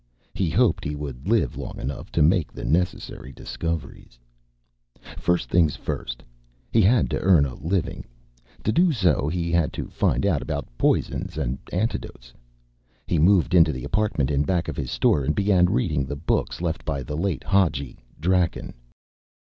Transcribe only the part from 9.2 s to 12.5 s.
he had to find out about poisons and antidotes.